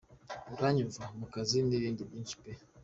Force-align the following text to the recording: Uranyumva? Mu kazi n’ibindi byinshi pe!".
Uranyumva? 0.53 1.03
Mu 1.19 1.25
kazi 1.33 1.57
n’ibindi 1.67 2.01
byinshi 2.09 2.35
pe!". 2.41 2.51